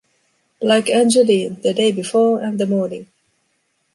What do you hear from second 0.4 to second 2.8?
Like Angeline, the day before and the